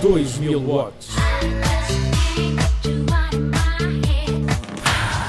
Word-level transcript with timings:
2000 0.00 0.66
watts. 0.66 1.14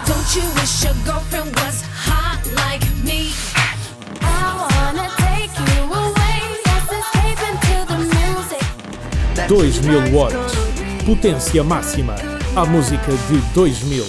Don't 0.07 0.35
you 0.35 0.47
wish 0.55 0.83
your 0.85 0.95
girlfriend 1.03 1.53
was 1.57 1.81
hot 1.81 2.39
like 2.55 2.81
me? 3.03 3.33
I 4.21 4.55
wanna 4.71 5.09
take 5.17 5.51
you 5.59 5.83
away. 5.91 6.39
Let's 6.65 6.87
escape 6.87 7.41
into 7.51 7.75
the 7.91 7.97
music. 8.15 8.63
2000 9.49 10.13
watts. 10.13 10.53
Potência 11.05 11.63
máxima. 11.65 12.15
A 12.55 12.65
música 12.65 13.11
de 13.27 13.41
2000. 13.53 14.05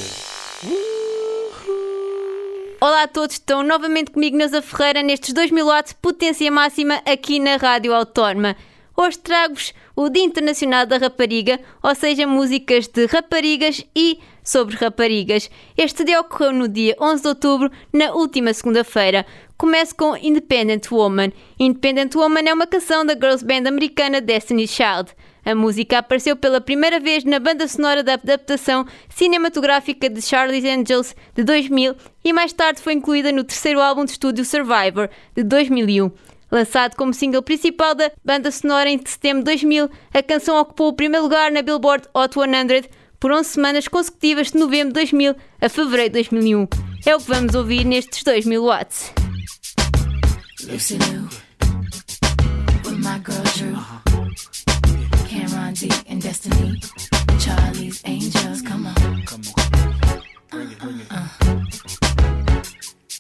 Olá 2.81 3.03
a 3.03 3.09
todos, 3.09 3.35
estão 3.35 3.65
novamente 3.65 4.13
comigo 4.13 4.37
Neuza 4.37 4.63
Ferreira 4.63 5.03
nestes 5.03 5.35
2000 5.35 5.67
watts 5.67 5.93
potência 6.01 6.51
máxima 6.53 7.03
aqui 7.05 7.41
na 7.41 7.57
Rádio 7.57 7.93
Autónoma. 7.93 8.57
Hoje 8.95 9.19
trago-vos 9.19 9.73
o 9.97 10.11
Dia 10.11 10.23
Internacional 10.23 10.85
da 10.85 10.99
Rapariga, 10.99 11.59
ou 11.83 11.95
seja, 11.95 12.27
músicas 12.27 12.87
de 12.87 13.07
raparigas 13.07 13.85
e 13.97 14.19
sobre 14.45 14.77
raparigas. 14.77 15.51
Este 15.79 16.05
dia 16.05 16.21
ocorreu 16.21 16.53
no 16.53 16.69
dia 16.69 16.95
11 17.01 17.23
de 17.23 17.29
outubro, 17.29 17.71
na 17.91 18.13
última 18.13 18.53
segunda-feira. 18.53 19.25
Começo 19.57 19.95
com 19.95 20.15
Independent 20.17 20.91
Woman. 20.91 21.33
Independent 21.59 22.15
Woman 22.15 22.43
é 22.47 22.53
uma 22.53 22.67
canção 22.67 23.07
da 23.07 23.15
girls 23.15 23.45
band 23.45 23.67
americana 23.67 24.21
Destiny's 24.21 24.71
Child. 24.71 25.15
A 25.45 25.55
música 25.55 25.99
apareceu 25.99 26.37
pela 26.37 26.61
primeira 26.61 27.01
vez 27.01 27.25
na 27.25 27.39
banda 27.39 27.67
sonora 27.67 28.03
da 28.03 28.15
adaptação 28.15 28.87
cinematográfica 29.09 30.11
de 30.11 30.21
Charlie's 30.21 30.65
Angels 30.65 31.17
de 31.35 31.43
2000 31.43 31.97
e 32.25 32.33
mais 32.33 32.53
tarde 32.53 32.83
foi 32.83 32.93
incluída 32.93 33.33
no 33.33 33.43
terceiro 33.43 33.81
álbum 33.81 34.05
de 34.05 34.13
estúdio 34.13 34.45
Survivor 34.45 35.09
de 35.35 35.43
2001. 35.43 36.13
Lançado 36.53 36.97
como 36.97 37.15
single 37.15 37.43
principal 37.43 37.95
da 37.95 38.13
banda 38.23 38.51
sonora 38.51 38.91
em 38.91 39.01
setembro 39.05 39.39
de 39.39 39.45
2000, 39.47 39.91
a 40.13 40.23
canção 40.23 40.61
ocupou 40.61 40.89
o 40.89 40.93
primeiro 40.93 41.25
lugar 41.25 41.51
na 41.51 41.63
Billboard 41.63 42.07
Hot 42.15 42.35
100 42.35 42.91
por 43.19 43.33
11 43.33 43.49
semanas 43.49 43.89
consecutivas 43.89 44.51
de 44.51 44.59
novembro 44.59 44.89
de 44.89 45.01
2000 45.01 45.35
a 45.63 45.69
fevereiro 45.71 46.13
de 46.13 46.31
2001. 46.31 46.69
É 47.07 47.17
o 47.17 47.19
que 47.19 47.31
vamos 47.31 47.55
ouvir 47.55 47.87
nestes 47.87 48.23
2000 48.23 48.63
watts. 48.63 49.13
Lucy 50.69 50.99
my 52.99 53.19
girl 53.25 53.43
Drew. 53.57 54.03
Destiny. 56.21 56.79
Charlie's 57.41 58.01
Angels, 58.05 58.63
come 58.63 58.87
on. 58.87 59.03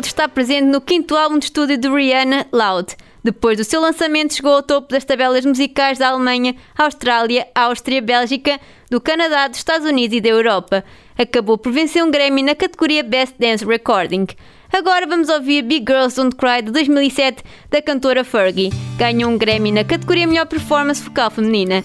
Gold 0.00 0.06
está 0.06 0.26
presente 0.28 0.64
no 0.64 0.80
quinto 0.80 1.14
álbum 1.14 1.38
de 1.38 1.44
estúdio 1.44 1.76
de 1.76 1.86
Rihanna, 1.86 2.46
Loud. 2.50 2.96
Depois 3.22 3.58
do 3.58 3.64
seu 3.64 3.82
lançamento, 3.82 4.32
chegou 4.32 4.54
ao 4.54 4.62
topo 4.62 4.88
das 4.88 5.04
tabelas 5.04 5.44
musicais 5.44 5.98
da 5.98 6.08
Alemanha, 6.08 6.56
Austrália, 6.78 7.46
Áustria, 7.54 8.00
Bélgica, 8.00 8.58
do 8.90 8.98
Canadá, 8.98 9.46
dos 9.46 9.58
Estados 9.58 9.86
Unidos 9.86 10.16
e 10.16 10.20
da 10.22 10.30
Europa. 10.30 10.82
Acabou 11.18 11.58
por 11.58 11.70
vencer 11.70 12.02
um 12.02 12.10
Grammy 12.10 12.42
na 12.42 12.54
categoria 12.54 13.02
Best 13.02 13.34
Dance 13.38 13.62
Recording. 13.62 14.26
Agora 14.72 15.06
vamos 15.06 15.28
ouvir 15.28 15.60
Big 15.62 15.84
Girls 15.86 16.16
Don't 16.16 16.34
Cry 16.34 16.62
de 16.62 16.70
2007 16.70 17.42
da 17.68 17.82
cantora 17.82 18.24
Fergie. 18.24 18.70
Ganhou 18.96 19.30
um 19.30 19.36
Grammy 19.36 19.70
na 19.70 19.84
categoria 19.84 20.26
Melhor 20.26 20.46
Performance 20.46 21.02
Vocal 21.02 21.30
Feminina. 21.30 21.82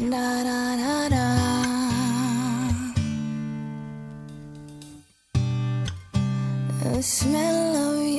Smell 7.05 7.75
of 7.75 7.94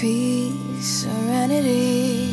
peace, 0.00 1.02
serenity. 1.02 2.29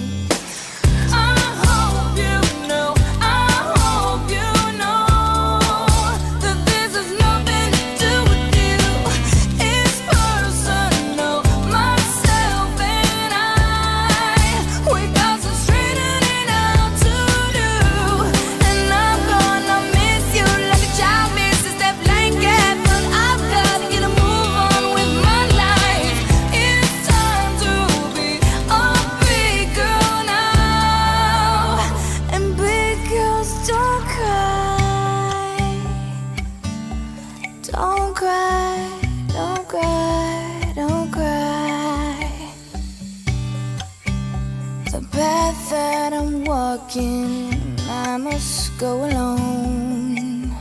path 45.58 45.70
that 45.70 46.14
I'm 46.14 46.44
walking, 46.46 47.78
I 47.90 48.18
must 48.18 48.78
go 48.80 49.06
alone. 49.06 50.52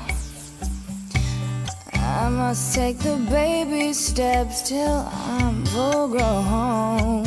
I 1.93 2.29
must 2.29 2.75
take 2.75 2.99
the 2.99 3.17
baby 3.31 3.93
steps 3.93 4.69
till 4.69 5.07
I'm 5.13 5.65
full 5.67 6.09
grown, 6.09 7.25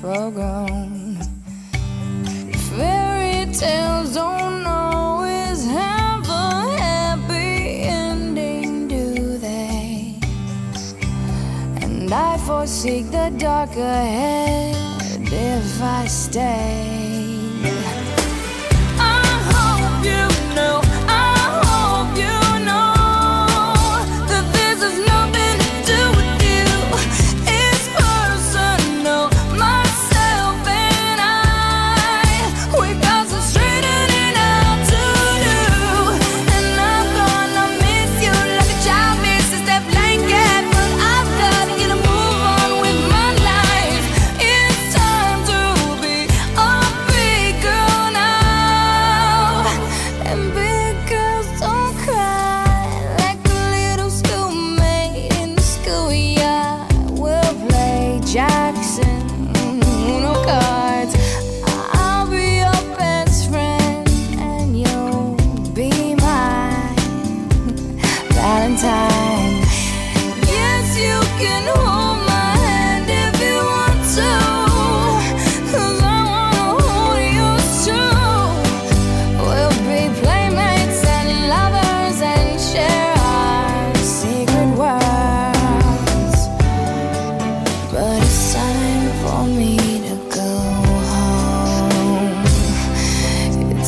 full 0.00 0.30
grown. 0.30 1.18
Fairy 2.70 3.52
tales 3.52 4.14
don't 4.14 4.66
always 4.66 5.64
have 5.66 6.28
a 6.28 6.76
happy 6.78 7.82
ending, 7.82 8.88
do 8.88 9.38
they? 9.38 10.18
And 11.82 12.12
I 12.12 12.36
foresee 12.38 13.02
the 13.02 13.32
dark 13.38 13.70
ahead 13.70 14.76
if 15.32 15.82
I 15.82 16.06
stay. 16.06 16.95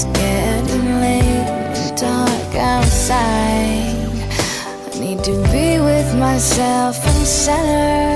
It's 0.00 0.04
getting 0.16 1.00
late 1.00 1.24
and 1.24 1.98
dark 1.98 2.54
outside. 2.54 3.18
I 4.94 4.98
need 5.00 5.24
to 5.24 5.32
be 5.50 5.80
with 5.80 6.14
myself 6.14 7.04
and 7.04 7.26
center. 7.26 8.07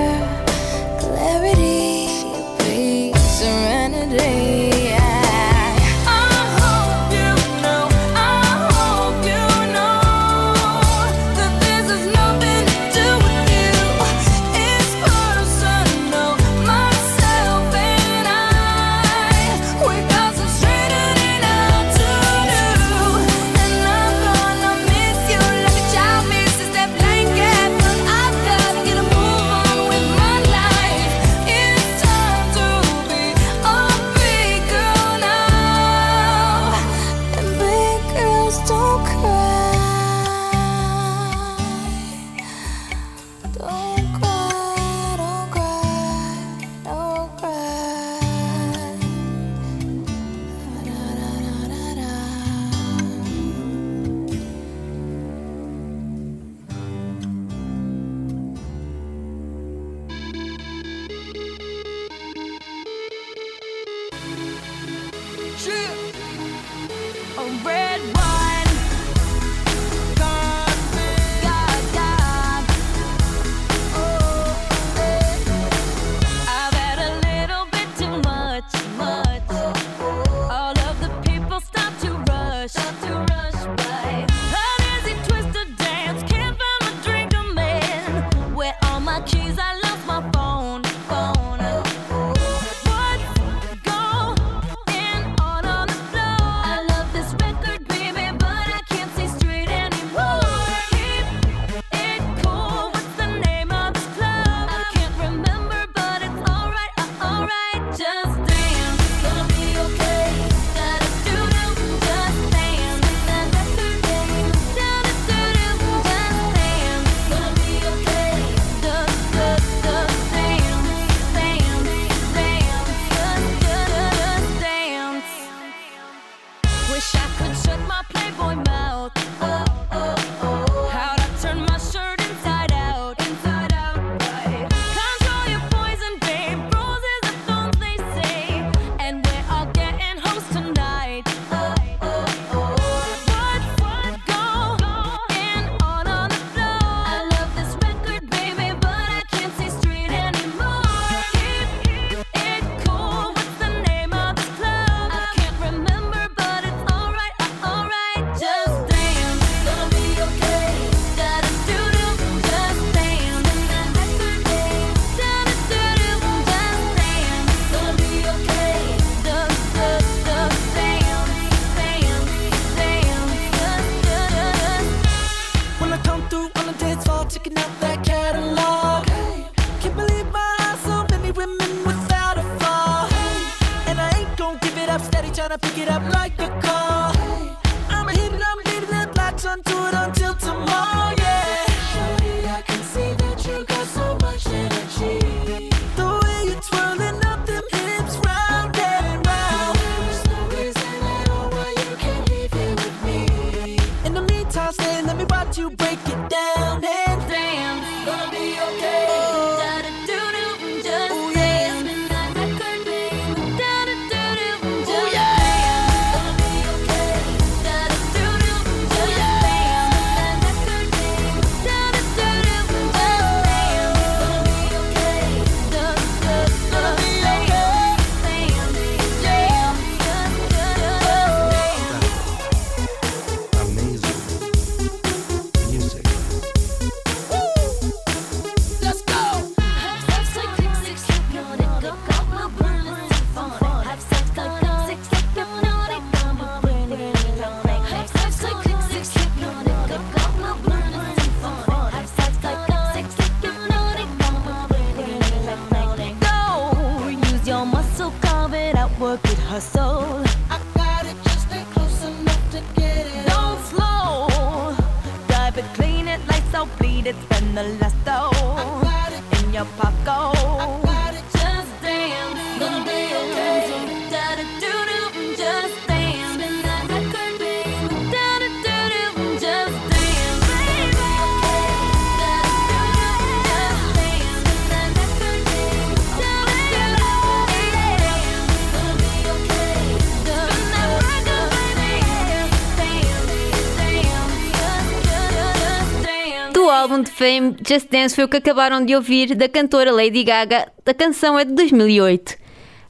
Fame 297.13 297.57
Just 297.67 297.89
Dance 297.91 298.15
foi 298.15 298.25
o 298.25 298.29
que 298.29 298.39
acabaram 298.39 298.85
de 298.85 298.97
ouvir 298.97 299.35
da 299.35 299.49
cantora 299.49 299.93
Lady 299.93 300.25
Gaga. 300.25 300.73
A 300.85 300.95
canção 300.95 301.39
é 301.39 301.45
de 301.45 301.53
2008. 301.53 302.37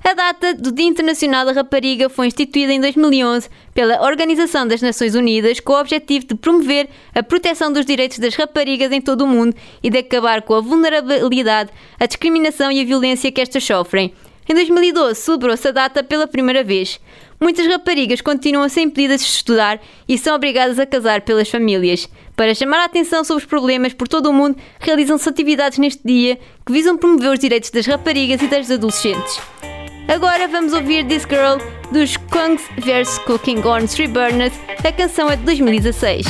A 0.05 0.15
data 0.15 0.55
do 0.55 0.73
Dia 0.73 0.87
Internacional 0.87 1.45
da 1.45 1.53
Rapariga 1.53 2.09
foi 2.09 2.29
instituída 2.29 2.73
em 2.73 2.81
2011 2.81 3.49
pela 3.75 4.03
Organização 4.03 4.67
das 4.67 4.81
Nações 4.81 5.15
Unidas 5.15 5.61
com 5.61 5.73
o 5.73 5.81
objetivo 5.81 6.27
de 6.27 6.35
promover 6.35 6.89
a 7.15 7.23
proteção 7.23 7.73
dos 7.73 7.85
direitos 7.85 8.19
das 8.19 8.35
raparigas 8.35 8.91
em 8.93 9.01
todo 9.01 9.23
o 9.23 9.27
mundo 9.27 9.57
e 9.83 9.91
de 9.91 9.99
acabar 9.99 10.43
com 10.43 10.55
a 10.55 10.61
vulnerabilidade, 10.61 11.71
a 11.99 12.07
discriminação 12.07 12.71
e 12.71 12.81
a 12.81 12.85
violência 12.85 13.31
que 13.31 13.41
estas 13.41 13.65
sofrem. 13.65 14.15
Em 14.49 14.55
2012 14.55 15.21
celebrou-se 15.21 15.69
a 15.69 15.73
data 15.73 16.03
pela 16.03 16.27
primeira 16.27 16.65
vez. 16.65 17.01
Muitas 17.43 17.67
raparigas 17.67 18.21
continuam 18.21 18.69
sem 18.69 18.89
pedidas 18.89 19.21
de 19.21 19.27
estudar 19.27 19.81
e 20.09 20.17
são 20.17 20.37
obrigadas 20.37 20.79
a 20.79 20.87
casar 20.87 21.23
pelas 21.23 21.51
famílias. 21.51 22.09
Para 22.37 22.55
chamar 22.55 22.79
a 22.79 22.85
atenção 22.85 23.25
sobre 23.25 23.43
os 23.43 23.49
problemas 23.49 23.93
por 23.93 24.07
todo 24.07 24.31
o 24.31 24.33
mundo, 24.33 24.57
realizam-se 24.79 25.29
atividades 25.29 25.77
neste 25.77 26.07
dia 26.07 26.39
que 26.65 26.73
visam 26.73 26.97
promover 26.97 27.33
os 27.33 27.41
direitos 27.41 27.71
das 27.71 27.85
raparigas 27.85 28.41
e 28.43 28.47
das 28.47 28.71
adolescentes. 28.71 29.41
Agora 30.07 30.47
vamos 30.47 30.73
ouvir 30.73 31.05
This 31.05 31.25
Girl 31.25 31.59
dos 31.91 32.17
Kungs 32.17 32.63
vs 32.79 33.19
Cooking 33.27 33.59
on 33.67 33.89
Three 33.89 34.07
Burners, 34.07 34.55
a 34.87 34.93
canção 34.93 35.29
é 35.29 35.35
de 35.35 35.43
2016. 35.43 36.25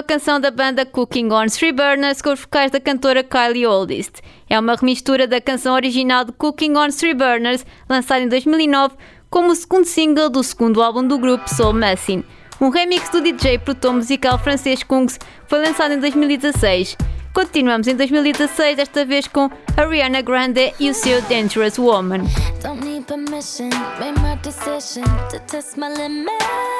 Uma 0.00 0.02
canção 0.02 0.40
da 0.40 0.50
banda 0.50 0.86
Cooking 0.86 1.30
on 1.30 1.44
Three 1.46 1.72
Burners 1.72 2.22
com 2.22 2.32
os 2.32 2.40
vocais 2.40 2.70
da 2.70 2.80
cantora 2.80 3.22
Kylie 3.22 3.66
Oldest. 3.66 4.22
É 4.48 4.58
uma 4.58 4.74
remistura 4.74 5.26
da 5.26 5.42
canção 5.42 5.74
original 5.74 6.24
de 6.24 6.32
Cooking 6.32 6.74
on 6.74 6.88
Three 6.88 7.12
Burners, 7.12 7.66
lançada 7.86 8.22
em 8.22 8.28
2009 8.28 8.94
como 9.28 9.52
o 9.52 9.54
segundo 9.54 9.84
single 9.84 10.30
do 10.30 10.42
segundo 10.42 10.82
álbum 10.82 11.06
do 11.06 11.18
grupo 11.18 11.46
Soul 11.54 11.74
Machine. 11.74 12.24
Um 12.58 12.70
remix 12.70 13.10
do 13.10 13.20
DJ 13.20 13.58
produtor 13.58 13.92
musical 13.92 14.38
francês 14.38 14.82
Kungs 14.82 15.18
foi 15.46 15.62
lançado 15.62 15.92
em 15.92 16.00
2016. 16.00 16.96
Continuamos 17.34 17.86
em 17.86 17.94
2016, 17.94 18.78
desta 18.78 19.04
vez 19.04 19.28
com 19.28 19.50
Ariana 19.76 20.22
Grande 20.22 20.72
e 20.80 20.88
o 20.88 20.94
seu 20.94 21.20
Dangerous 21.22 21.78
Woman. 21.78 22.20
Don't 22.62 22.82
need 22.82 23.04
permission, 23.04 23.68
made 24.00 24.18
my 24.22 24.34
decision 24.42 25.04
to 25.30 25.38
test 25.40 25.76
my 25.76 25.90
limits. 25.90 26.79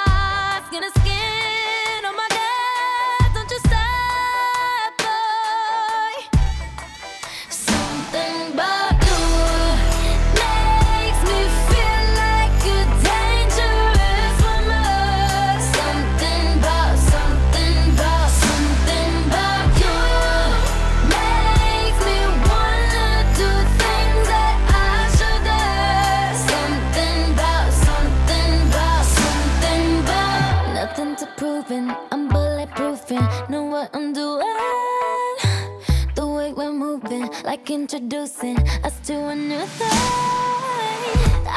moving, 36.91 37.29
like 37.43 37.69
introducing 37.69 38.57
us 38.83 38.99
to 39.07 39.13
a 39.13 39.35
new 39.35 39.65
thing. 39.77 40.01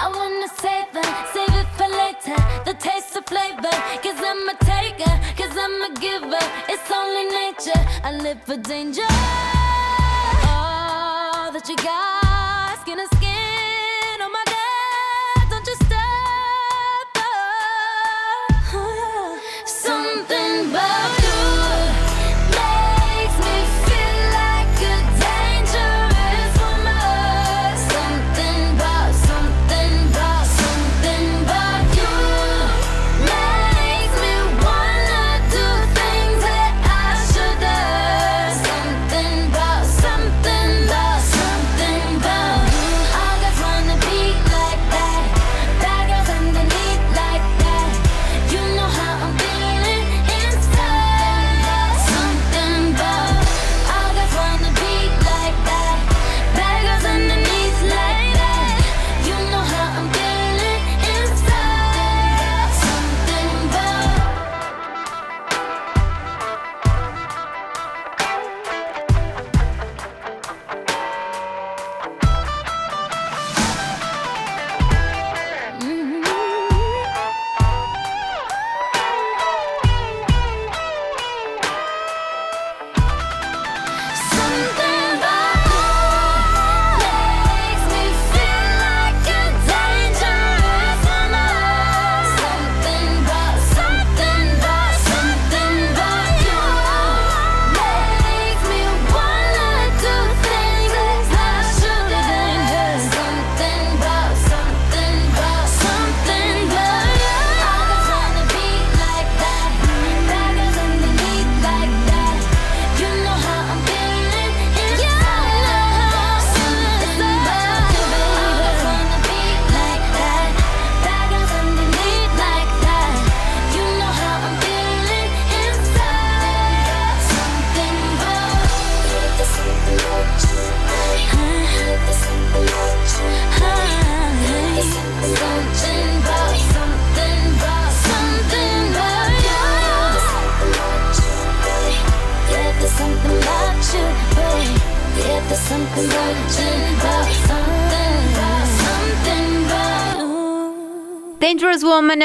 I 0.03 0.07
wanna 0.19 0.51
save 0.63 0.95
it, 1.03 1.11
save 1.35 1.55
it 1.63 1.69
for 1.79 1.89
later. 2.03 2.39
The 2.69 2.75
taste 2.89 3.17
of 3.17 3.25
flavor, 3.27 3.75
cause 4.05 4.21
I'm 4.31 4.49
a 4.55 4.57
taker, 4.73 5.15
cause 5.39 5.55
I'm 5.65 5.77
a 5.89 5.93
giver. 6.07 6.45
It's 6.73 6.89
only 7.01 7.25
nature, 7.41 7.83
I 8.09 8.11
live 8.27 8.41
for 8.45 8.57
danger. 8.57 9.09
All 10.53 11.51
that 11.55 11.67
you 11.69 11.77
got, 11.77 12.81
skin 12.83 12.99
to 12.99 13.07
skin. 13.17 13.24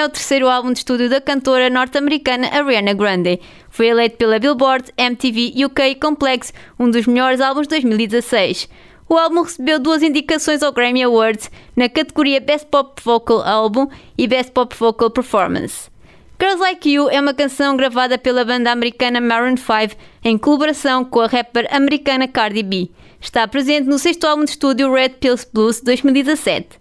O 0.10 0.12
terceiro 0.12 0.50
álbum 0.50 0.74
de 0.74 0.80
estúdio 0.80 1.08
da 1.08 1.22
cantora 1.22 1.70
norte-americana 1.70 2.48
Ariana 2.48 2.94
Grande. 2.94 3.40
Foi 3.70 3.88
eleito 3.88 4.18
pela 4.18 4.40
Billboard, 4.40 4.92
MTV 4.98 5.66
UK 5.66 5.96
Complex 6.02 6.52
um 6.80 6.90
dos 6.90 7.06
melhores 7.06 7.40
álbuns 7.40 7.68
de 7.68 7.76
2016. 7.76 8.68
O 9.08 9.16
álbum 9.16 9.44
recebeu 9.44 9.80
duas 9.80 10.02
indicações 10.02 10.64
ao 10.64 10.72
Grammy 10.72 11.04
Awards 11.04 11.52
na 11.76 11.88
categoria 11.88 12.42
Best 12.42 12.68
Pop 12.72 13.00
Vocal 13.04 13.44
Album 13.44 13.88
e 14.18 14.28
Best 14.28 14.52
Pop 14.52 14.76
Vocal 14.76 15.12
Performance. 15.12 15.92
Girls 16.40 16.60
Like 16.60 16.90
You 16.90 17.08
é 17.12 17.22
uma 17.22 17.34
canção 17.34 17.78
gravada 17.78 18.18
pela 18.18 18.44
banda 18.44 18.72
americana 18.72 19.22
Maroon 19.22 19.58
5 19.58 19.96
em 20.24 20.40
colaboração 20.40 21.06
com 21.06 21.20
a 21.20 21.28
rapper 21.28 21.68
americana 21.70 22.28
Cardi 22.28 22.64
B. 22.64 22.90
Está 23.22 23.48
presente 23.48 23.88
no 23.88 24.00
sexto 24.00 24.26
álbum 24.26 24.44
de 24.44 24.52
estúdio 24.52 24.92
Red 24.92 25.10
Pills 25.20 25.48
Blues 25.54 25.78
de 25.78 25.84
2017. 25.84 26.79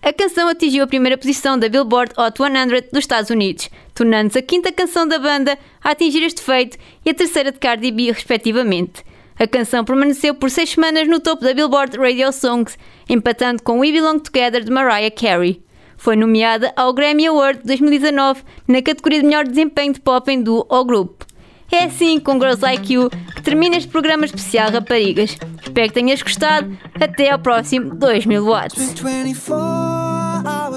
A 0.00 0.12
canção 0.12 0.48
atingiu 0.48 0.84
a 0.84 0.86
primeira 0.86 1.18
posição 1.18 1.58
da 1.58 1.68
Billboard 1.68 2.12
Hot 2.16 2.38
100 2.38 2.90
dos 2.92 3.00
Estados 3.00 3.30
Unidos, 3.30 3.68
tornando-se 3.94 4.38
a 4.38 4.42
quinta 4.42 4.72
canção 4.72 5.06
da 5.06 5.18
banda 5.18 5.58
a 5.82 5.90
atingir 5.90 6.22
este 6.22 6.40
feito 6.40 6.78
e 7.04 7.10
a 7.10 7.14
terceira 7.14 7.50
de 7.50 7.58
Cardi 7.58 7.90
B, 7.90 8.12
respectivamente. 8.12 9.04
A 9.38 9.46
canção 9.46 9.84
permaneceu 9.84 10.34
por 10.34 10.50
seis 10.50 10.70
semanas 10.70 11.08
no 11.08 11.20
topo 11.20 11.42
da 11.42 11.52
Billboard 11.52 11.96
Radio 11.96 12.32
Songs, 12.32 12.78
empatando 13.08 13.62
com 13.62 13.80
We 13.80 13.92
Belong 13.92 14.18
Together 14.20 14.64
de 14.64 14.70
Mariah 14.70 15.10
Carey. 15.10 15.62
Foi 15.96 16.14
nomeada 16.14 16.72
ao 16.76 16.92
Grammy 16.92 17.26
Award 17.26 17.60
2019 17.64 18.42
na 18.68 18.80
categoria 18.80 19.20
de 19.20 19.26
melhor 19.26 19.46
desempenho 19.46 19.92
de 19.92 20.00
pop 20.00 20.30
em 20.30 20.40
duo 20.40 20.64
ou 20.68 20.84
grupo. 20.84 21.26
É 21.70 21.84
assim, 21.84 22.18
com 22.18 22.40
Girls 22.40 22.62
Like 22.62 22.92
You, 22.92 23.10
que 23.34 23.42
termina 23.42 23.76
este 23.76 23.90
programa 23.90 24.24
especial 24.24 24.70
Raparigas. 24.70 25.36
Espero 25.62 25.88
que 25.88 25.94
tenhas 25.94 26.22
gostado. 26.22 26.76
Até 26.98 27.30
ao 27.30 27.38
próximo 27.38 27.94
2000 27.94 28.44
watts. 28.44 28.94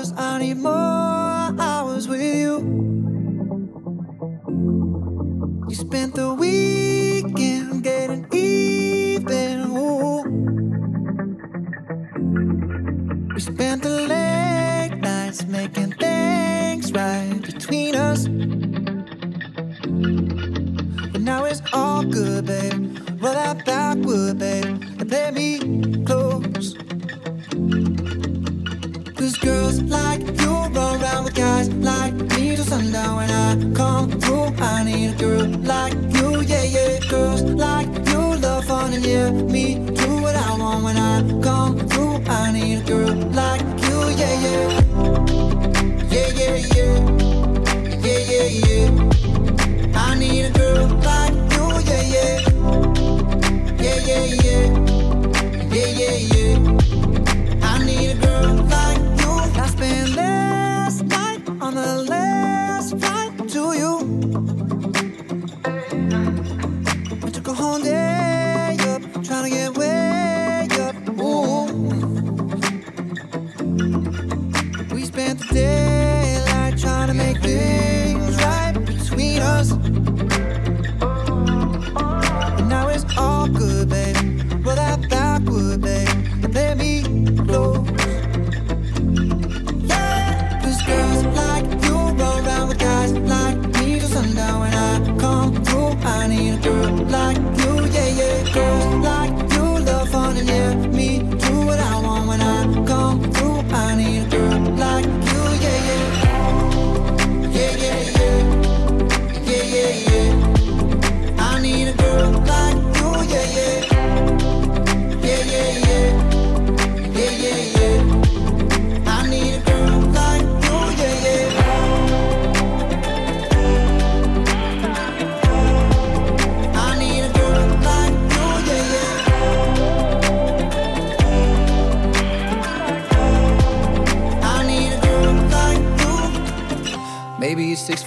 24 0.01 0.13
hours, 0.13 0.13
I 0.17 0.39
need 0.39 0.57
more 0.57 1.61
hours 1.61 2.07
with 2.07 2.21
you. 2.21 2.59
You 5.69 5.75
spent 5.75 6.15
the 6.15 6.33
weekend 6.33 6.70